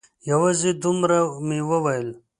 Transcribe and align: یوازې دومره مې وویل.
یوازې 0.29 0.71
دومره 0.83 1.17
مې 1.47 1.59
وویل. 1.69 2.07